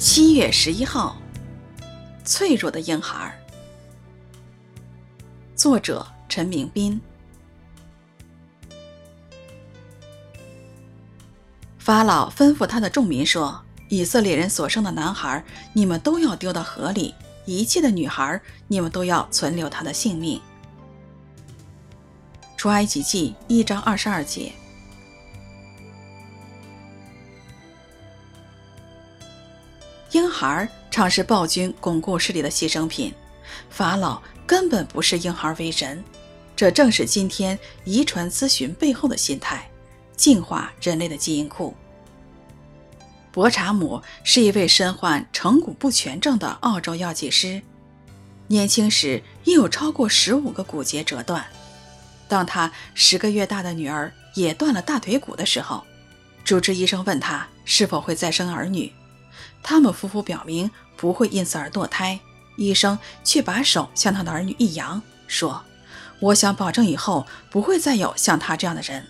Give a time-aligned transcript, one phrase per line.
[0.00, 1.16] 七月十一号，
[2.24, 3.36] 脆弱的婴孩。
[5.56, 7.00] 作者：陈明斌。
[11.80, 17.12] 法老吩咐他的众民说：“以色列人所生的男孩，你们都要丢到河里；
[17.44, 20.40] 一切的女孩，你们都要存留他的性命。”
[22.56, 24.52] 出埃及记一章二十二节。
[30.12, 33.12] 婴孩常是暴君巩固势力的牺牲品，
[33.68, 36.02] 法老根本不视婴孩为人，
[36.56, 39.68] 这正是今天遗传咨询背后的心态，
[40.16, 41.74] 净化人类的基因库。
[43.30, 47.60] 伯查姆是一位身患成骨不全症的澳洲药剂师，
[48.46, 51.44] 年轻时已有超过十五个骨节折断。
[52.26, 55.84] 当他十个月大的女儿也断了大腿骨的时候，
[56.42, 58.90] 主治医生问他是否会再生儿女。
[59.62, 62.18] 他们夫妇表明不会因此而堕胎，
[62.56, 65.62] 医生却把手向他的儿女一扬，说
[66.20, 69.06] ：“我想保证以后不会再有像他这样的人。”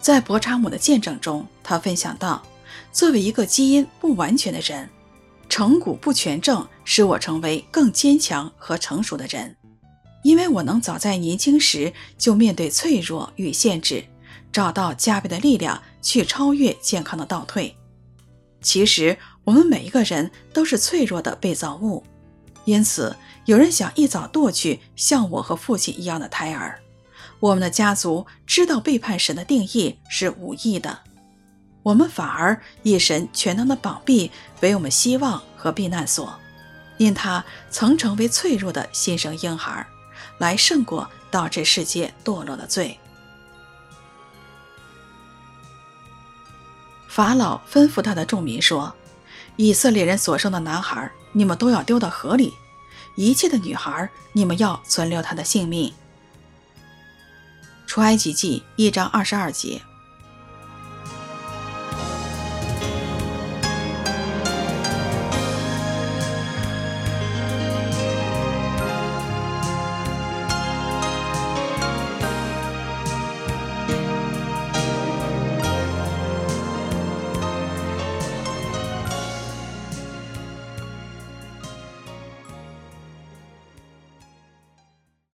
[0.00, 2.42] 在伯查姆的见证中，他分享道
[2.92, 4.88] ：“作为一个基因不完全的人，
[5.48, 9.56] 成骨不全症使我成为更坚强和成熟的人，
[10.22, 14.04] 因为我能早在年轻时就面对脆弱与限制，
[14.52, 17.76] 找到加倍的力量去超越健康的倒退。”
[18.66, 22.02] 其实，我们每一个人都是脆弱的被造物，
[22.64, 26.80] 因此有人想一早夺去像我和父亲一样的胎儿。
[27.38, 30.98] 我们的家族知道背叛神的定义是无益的，
[31.84, 36.36] 我们反而以神全能的膀臂为我们希望和避难所，
[36.96, 39.86] 因他曾成为脆弱的新生婴孩，
[40.38, 42.98] 来胜过导致世界堕落的罪。
[47.16, 48.94] 法老吩咐他的众民说
[49.56, 52.52] ：“以色列人所生的男孩，你们都要丢到河里；
[53.14, 55.94] 一切的女孩，你们要存留她的性命。”
[57.88, 59.80] 出埃及记一章二十二节。